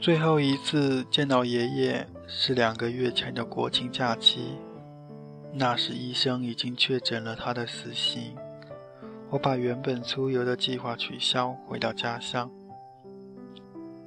[0.00, 4.56] 最后一次见到爷爷是两个月前的国庆假期，
[5.52, 8.34] 那时医生已经确诊了他的死刑。
[9.28, 12.50] 我把原本出游的计划取消，回到家乡。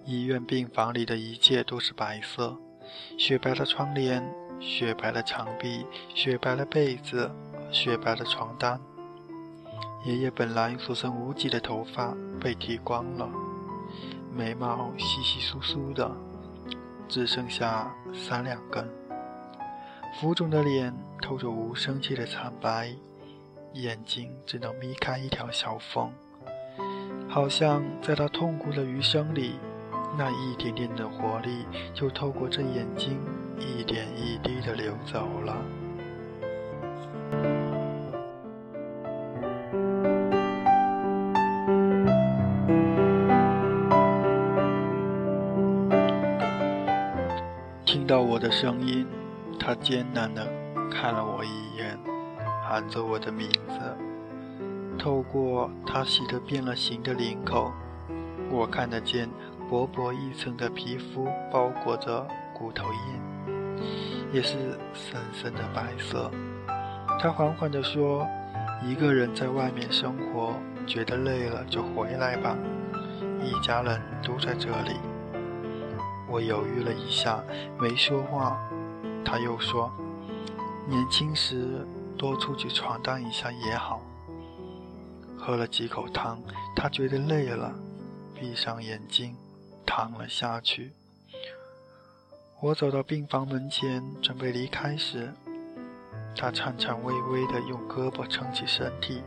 [0.04, 2.57] 医院病房里的一切都是白色，
[3.16, 4.28] 雪白的窗帘，
[4.60, 5.86] 雪白的墙壁，
[6.16, 7.30] 雪白的被子，
[7.71, 8.82] 雪白的床单。
[10.05, 13.30] 爷爷本来所剩无几的头发被剃光了。
[14.36, 16.12] 眉毛稀稀疏疏的，
[17.08, 18.90] 只剩下三两根。
[20.20, 22.94] 浮肿的脸透着无生气的惨白，
[23.74, 26.12] 眼睛只能眯开一条小缝，
[27.27, 29.60] 好像在他痛苦的余生里，
[30.18, 33.20] 那一点点的活力就透过这眼睛
[33.60, 35.55] 一点一滴的流走了。
[48.14, 49.08] 到我的声音，
[49.60, 50.48] 他艰难地
[50.92, 51.98] 看了我一眼，
[52.64, 53.80] 喊着我的名字。
[55.00, 57.74] 透过他洗得变了形的领口，
[58.52, 59.28] 我看得见
[59.68, 63.82] 薄薄一层的皮肤包裹着骨头印，
[64.31, 66.30] 也是深深的白色。
[67.19, 68.28] 他缓缓地说
[68.86, 70.53] ：“一个人在外面生活，
[70.86, 72.56] 觉得累了就回来吧，
[73.41, 75.00] 一家人都在这里。”
[76.34, 77.44] 我犹豫了一下，
[77.79, 78.59] 没说话。
[79.23, 79.91] 他又说
[80.89, 81.85] ：“年轻时
[82.17, 84.01] 多出去闯荡一下也好。”
[85.38, 86.41] 喝了几口汤，
[86.75, 87.72] 他觉得累了，
[88.34, 89.35] 闭上眼睛，
[89.85, 90.94] 躺了下去。
[92.61, 95.31] 我走到病房门前，准备离开时，
[96.35, 99.22] 他颤颤巍巍地用胳膊撑起身体，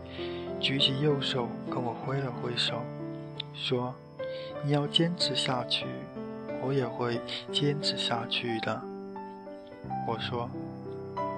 [0.59, 2.83] 举起右手跟我挥了挥手，
[3.55, 3.95] 说
[4.67, 5.87] ：“你要坚持下去。”
[6.63, 7.21] 我也会
[7.53, 8.81] 坚持下去的。
[10.07, 10.49] 我说：“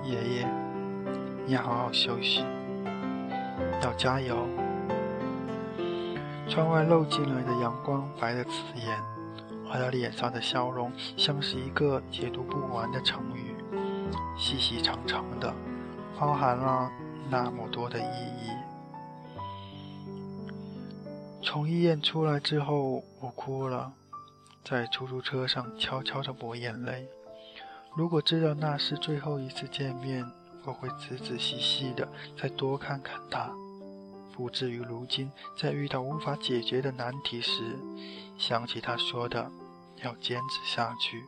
[0.04, 0.48] 爷爷，
[1.46, 2.44] 你好好休息，
[3.82, 4.46] 要加油。”
[6.48, 8.98] 窗外漏进来的阳光白得刺眼，
[9.70, 13.54] 而他脸上的笑容像是一个解读不完的成语，
[14.36, 15.52] 细细长长的，
[16.18, 16.90] 包含了
[17.30, 18.50] 那么多的意义。
[21.42, 23.92] 从医院出来之后，我哭了。
[24.68, 27.08] 在出租车上悄悄地抹眼泪。
[27.96, 30.30] 如果知道那是最后一次见面，
[30.64, 32.06] 我会仔仔细细的
[32.36, 33.50] 再多看看他，
[34.34, 37.78] 不至于如今在遇到无法解决的难题时，
[38.36, 39.50] 想起他说的
[40.04, 41.24] 要坚持下去，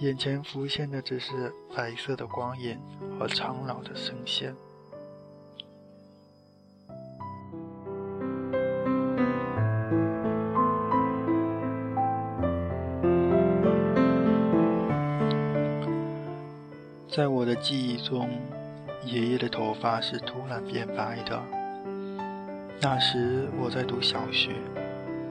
[0.00, 2.78] 眼前浮现的只是白色的光影
[3.18, 4.54] 和苍老的声线。
[17.10, 18.30] 在我的记忆中，
[19.04, 21.42] 爷爷的头发是突然变白的。
[22.80, 24.52] 那时我在读小学，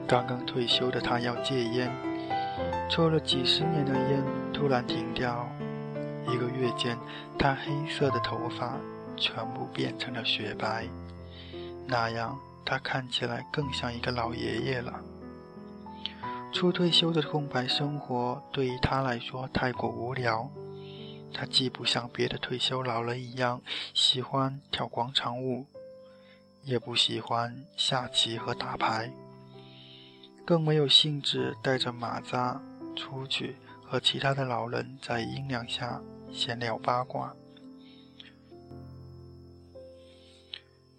[0.06, 1.90] 刚刚退休的他要戒烟，
[2.90, 5.48] 抽了几十年的烟突然停掉，
[6.28, 6.98] 一个月间，
[7.38, 8.76] 他黑色的头发
[9.16, 10.86] 全部变成了雪白，
[11.86, 15.00] 那样他看起来更像一个老爷爷了。
[16.52, 20.50] 初退休的空白生活对于他来说太过无聊。
[21.32, 23.62] 他既不像别的退休老人一样
[23.94, 25.66] 喜欢跳广场舞，
[26.64, 29.12] 也不喜欢下棋和打牌，
[30.44, 32.60] 更没有兴致带着马扎
[32.96, 36.02] 出去和其他的老人在阴凉下
[36.32, 37.34] 闲聊八卦。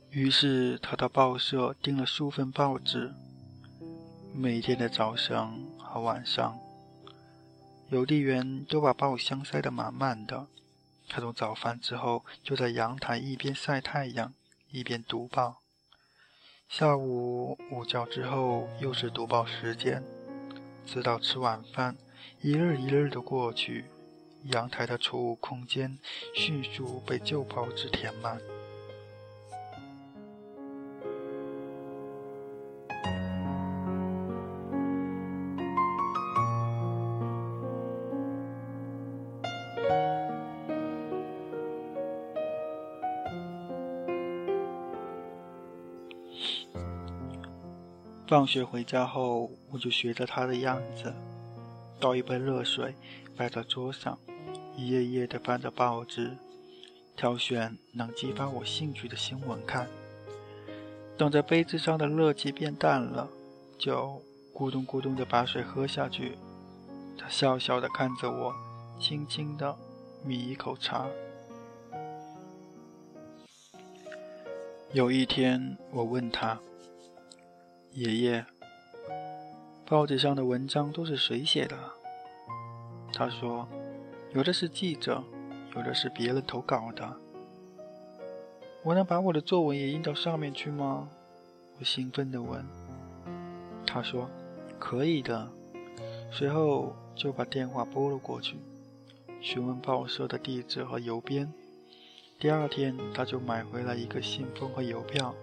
[0.09, 3.13] 于是他到报社订了数份报纸，
[4.33, 6.59] 每天的早上和晚上。
[7.91, 10.47] 邮递员都把报箱塞得满满的。
[11.09, 14.33] 他从早饭之后就在阳台一边晒太阳，
[14.71, 15.57] 一边读报。
[16.69, 20.01] 下午午觉之后又是读报时间，
[20.85, 21.97] 直到吃晚饭，
[22.39, 23.83] 一日一日的过去，
[24.45, 25.99] 阳台的储物空间
[26.33, 28.39] 迅速被旧报纸填满。
[48.31, 51.13] 放学回家后，我就学着他的样子，
[51.99, 52.95] 倒一杯热水，
[53.35, 54.17] 摆在桌上，
[54.77, 56.37] 一页页地翻着报纸，
[57.17, 59.89] 挑选能激发我兴趣的新闻看。
[61.17, 63.27] 等着杯子上的热气变淡了，
[63.77, 64.21] 就
[64.53, 66.37] 咕咚咕咚地把水喝下去。
[67.17, 68.55] 他笑笑地看着我，
[68.97, 69.75] 轻轻地
[70.23, 71.05] 抿一口茶。
[74.93, 76.57] 有一天，我问他
[77.93, 78.45] ：“爷爷，
[79.85, 81.75] 报纸上的文章都是谁写的？”
[83.11, 83.67] 他说
[84.33, 85.21] ：“有的是记者，
[85.75, 87.17] 有的是别人投稿的。”
[88.83, 91.09] 我能把我的作文也印到上面去吗？
[91.77, 92.65] 我兴奋地问。
[93.85, 94.29] 他说
[94.79, 95.51] ：“可以的。”
[96.31, 98.55] 随后就把电话拨了过去，
[99.41, 101.51] 询问报社的地址和邮编。
[102.39, 105.35] 第二天，他就买回来一个信封和邮票。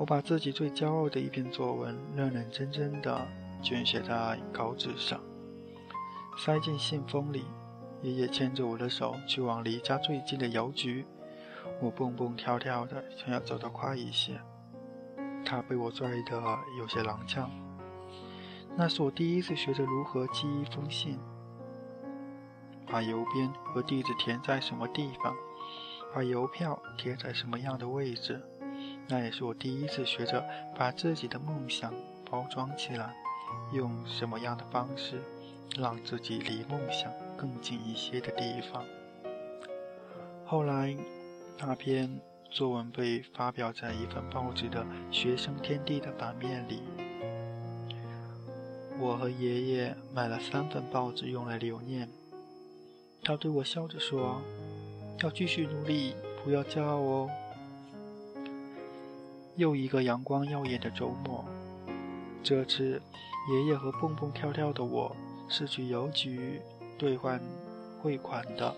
[0.00, 3.28] 我把自己最骄傲的一篇作文认认真真的
[3.62, 5.20] 卷写在稿纸上，
[6.38, 7.44] 塞进信封里。
[8.00, 11.04] 爷爷牵着我的手去往离家最近的邮局，
[11.82, 14.40] 我蹦蹦跳跳的想要走得快一些，
[15.44, 17.46] 他被我拽得有些踉跄。
[18.78, 21.18] 那是我第一次学着如何寄一封信，
[22.86, 25.36] 把邮编和地址填在什么地方。
[26.14, 28.42] 把邮票贴在什么样的位置？
[29.10, 30.44] 那也是我第一次学着
[30.78, 31.92] 把自己的梦想
[32.30, 33.12] 包装起来，
[33.72, 35.20] 用什么样的方式
[35.76, 38.84] 让自己离梦想更近一些的地方。
[40.46, 40.96] 后来，
[41.58, 42.20] 那篇
[42.50, 46.82] 作文被发表在一份报纸的学生天地的版面里。
[49.00, 52.08] 我和爷爷买了三份报纸用来留念。
[53.24, 54.40] 他对我笑着说。
[55.22, 57.30] 要继续努力，不要骄傲哦。
[59.60, 61.44] 又一个阳光耀眼的周末，
[62.42, 63.02] 这次
[63.52, 65.14] 爷爷和蹦蹦跳跳的我
[65.50, 66.62] 是去邮局
[66.98, 67.38] 兑换
[68.00, 68.74] 汇款的。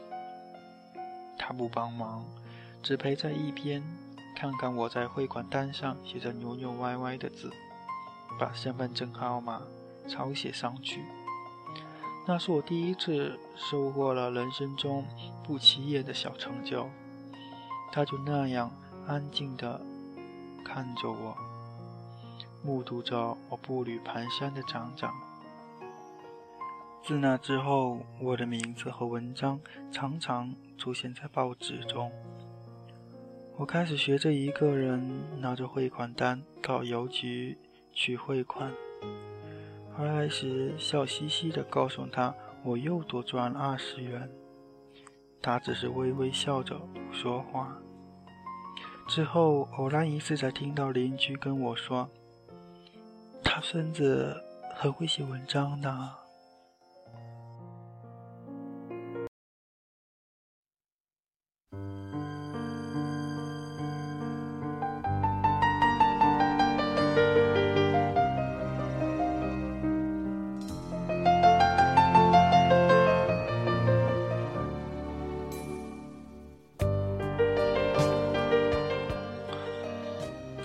[1.39, 2.25] 他不帮忙，
[2.83, 3.81] 只陪在一边，
[4.35, 7.53] 看看我在汇款单上写着扭扭歪歪的字，
[8.37, 9.63] 把身份证号码
[10.09, 11.05] 抄写上去。
[12.27, 15.07] 那是我第一次收获了人生中
[15.45, 16.89] 不起眼的小成就。
[17.93, 18.73] 他就那样
[19.07, 19.81] 安静地
[20.65, 21.37] 看着我，
[22.65, 25.15] 目睹着我步履蹒跚的长长。
[27.05, 29.61] 自那之后，我的名字和文章
[29.91, 32.13] 常常出现在报纸中。
[33.57, 37.59] 我开始学着一个人拿着汇款单到邮局
[37.93, 38.73] 取汇款。
[39.95, 42.33] 回来时，笑嘻嘻地告诉他，
[42.63, 44.31] 我又多赚了二十元。
[45.43, 47.77] 他只是微微笑着不说话。
[49.15, 52.09] 之后，偶然一次才听到邻居跟我说，
[53.45, 54.35] 他孙子
[54.75, 56.22] 很会写文章的。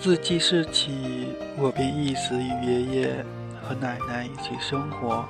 [0.08, 3.24] 自记事起，我便一直与爷爷
[3.60, 5.22] 和奶奶一起生活。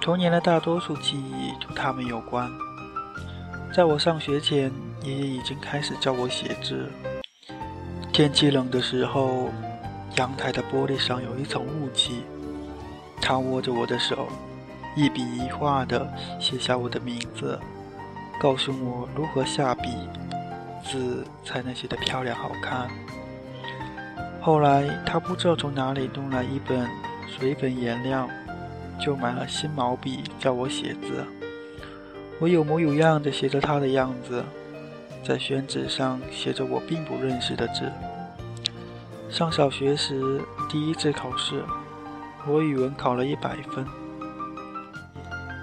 [0.00, 2.48] 童年的大多数记忆与他们有关。
[3.74, 4.70] 在我上学前，
[5.02, 6.88] 爷爷已经开始教我写字。
[8.12, 9.48] 天气冷的时候，
[10.18, 12.22] 阳台的玻璃上有一层雾气。
[13.20, 14.28] 他握着我的手，
[14.94, 16.08] 一笔一画地
[16.38, 17.58] 写下我的名字，
[18.40, 19.88] 告诉我如何下笔，
[20.84, 22.88] 字才能写得漂亮好看。
[24.44, 26.86] 后来，他不知道从哪里弄来一本
[27.26, 28.28] 水粉颜料，
[29.00, 31.24] 就买了新毛笔教我写字。
[32.38, 34.44] 我有模有样的写着他的样子，
[35.26, 37.90] 在宣纸上写着我并不认识的字。
[39.30, 41.64] 上小学时第一次考试，
[42.46, 43.86] 我语文考了一百分。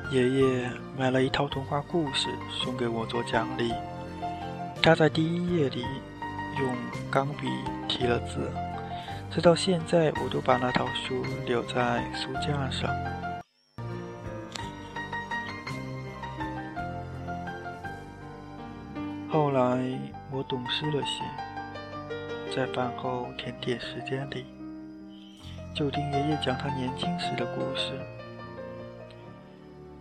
[0.10, 3.72] 爷爷买了一套童话故事送给我做奖励，
[4.82, 5.86] 他在第一页里
[6.58, 6.76] 用
[7.12, 7.48] 钢笔
[7.88, 8.40] 提了字。
[9.34, 12.94] 直到现在，我都把那套书留在书架上。
[19.30, 19.80] 后来
[20.30, 21.24] 我懂事了些，
[22.54, 24.46] 在饭后甜点时间里，
[25.74, 27.94] 就听爷爷讲他年轻时的故事。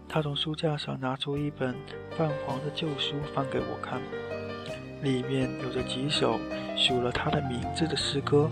[0.08, 1.72] 他从书架上拿出一本
[2.18, 4.00] 泛黄的旧书，翻给我看，
[5.04, 6.36] 里面有着几首
[6.76, 8.50] 署了他的名字的诗歌。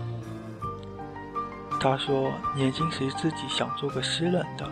[1.79, 4.69] 他说：“年轻时自己想做个诗人的。”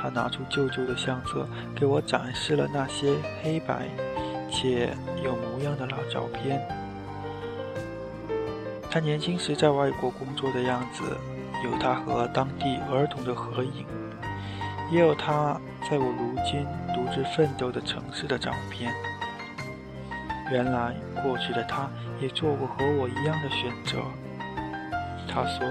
[0.00, 3.88] 他拿出旧旧的相册，给我展示了那些黑白
[4.50, 6.60] 且有模样的老照片。
[8.90, 11.02] 他年轻时在外国工作的样子，
[11.64, 13.84] 有他和当地儿童的合影，
[14.92, 16.64] 也有他在我如今
[16.94, 18.92] 独自奋斗的城市的照片。
[20.52, 21.88] 原来过去的他
[22.20, 23.98] 也做过和我一样的选择。
[25.28, 25.68] 他说：“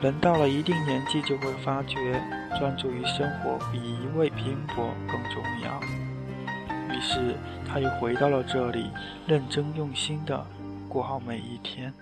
[0.00, 2.22] 人到了一定年纪，就会发觉
[2.58, 5.80] 专注于生活比一味拼搏更重要。”
[6.94, 7.34] 于是
[7.66, 8.90] 他又回到了这里，
[9.26, 10.46] 认真用心的
[10.88, 11.92] 过好每一天。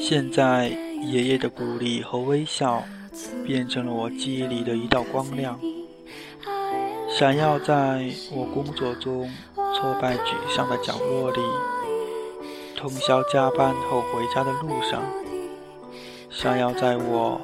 [0.00, 0.68] 现在，
[1.02, 2.82] 爷爷的鼓励和微笑，
[3.44, 5.60] 变成了我记忆里的一道光亮，
[7.10, 9.30] 闪耀在我工作中
[9.74, 11.40] 挫败沮丧的角落里，
[12.86, 15.02] 通宵加班后回家的路上，
[16.30, 17.40] 想要在我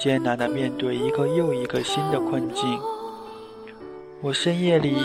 [0.00, 2.80] 艰难地面对一个又一个新的困境，
[4.20, 4.96] 我深夜里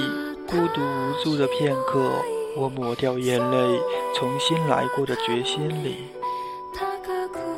[0.50, 2.10] 孤独无助的片刻，
[2.58, 3.80] 我抹掉眼泪，
[4.16, 5.98] 重新来过的决心里。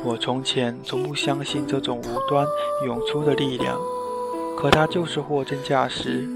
[0.04, 2.46] 我从前从不相信这种无端
[2.84, 3.80] 涌出的力量，
[4.54, 6.28] 可它就是货真价实，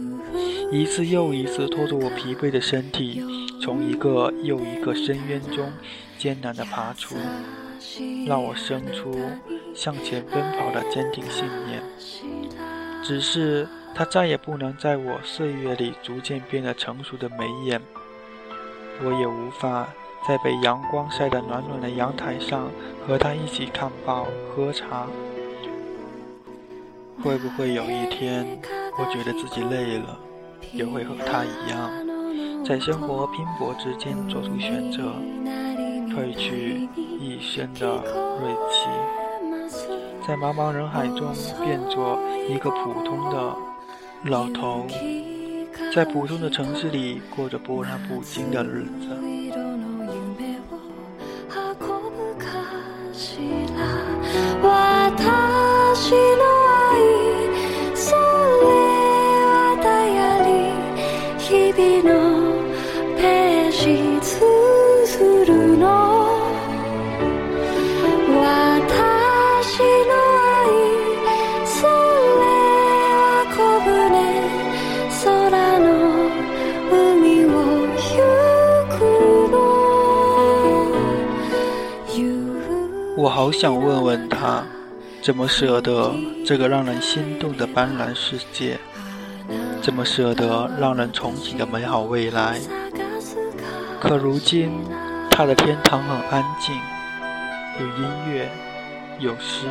[0.73, 3.23] 一次又一次拖着我疲惫的身体，
[3.61, 5.71] 从一个又一个深渊中
[6.19, 7.17] 艰难地爬出，
[8.27, 9.15] 让我生出
[9.75, 11.83] 向前奔跑的坚定信念。
[13.03, 17.81] 只是它再也不能在我岁月里逐渐变得成熟的眉眼，
[19.05, 19.89] 我也无法。
[20.29, 22.71] 在被阳光晒得暖暖的阳台上，
[23.07, 25.07] 和他一起看报、喝茶。
[27.23, 28.61] 会不会有一天，
[28.99, 30.19] 我觉得自己累了，
[30.75, 31.91] 也会和他一样，
[32.65, 35.13] 在生活拼搏之间做出选择，
[36.09, 37.87] 褪去一身的
[38.41, 38.87] 锐气，
[40.27, 41.33] 在茫茫人海中
[41.65, 43.57] 变作一个普通的
[44.25, 44.87] 老头，
[45.95, 49.30] 在普通的城市里过着波澜不惊的日子。
[83.41, 84.63] 好想问问他，
[85.23, 86.13] 怎么舍得
[86.45, 88.79] 这个让人心动的斑斓世界？
[89.81, 92.61] 怎么舍得让人憧憬的美好未来？
[93.99, 94.71] 可如今，
[95.31, 96.75] 他的天堂很安静，
[97.81, 98.47] 有音乐，
[99.19, 99.67] 有诗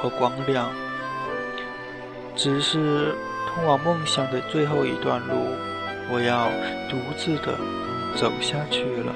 [0.00, 0.70] 和光亮。
[2.34, 3.14] 只是
[3.46, 5.34] 通往梦想的最后一段路，
[6.10, 6.48] 我要
[6.88, 7.54] 独自的
[8.16, 9.12] 走下去了。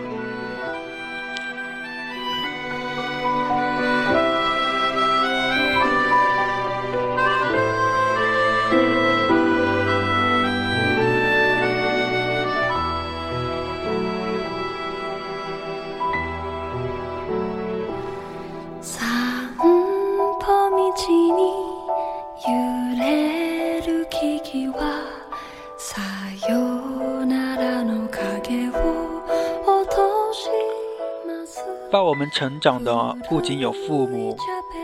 [32.14, 32.94] 我们成长的
[33.28, 34.37] 不仅有父母，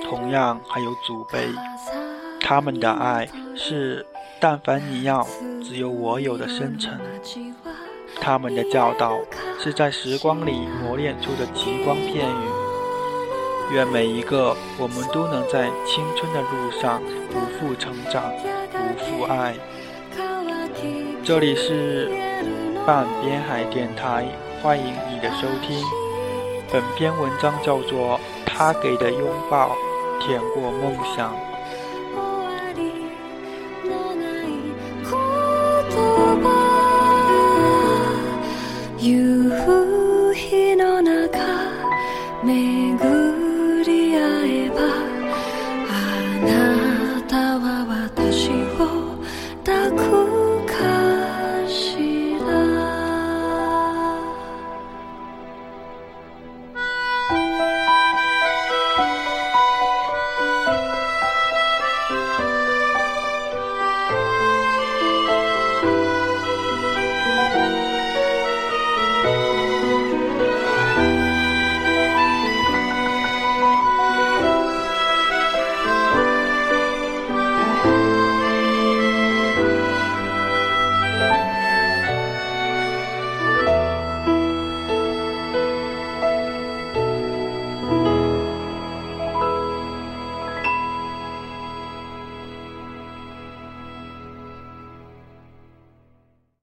[0.02, 1.46] 同样还有祖辈。
[2.40, 4.04] 他们的爱是
[4.40, 5.24] “但凡你要，
[5.62, 6.98] 只有我有”的深沉。
[8.20, 9.16] 他们的教导
[9.60, 13.74] 是在时光里磨练出的极光片羽。
[13.74, 18.24] 愿每一个我们都能在青春的路上不负成长，
[18.72, 19.54] 不负爱。
[21.22, 22.10] 这里是
[22.84, 24.26] 半边海电台，
[24.60, 25.80] 欢迎你的收听。
[26.72, 29.76] 本篇文章叫做《他给的拥抱
[30.20, 31.34] 舔过梦想》。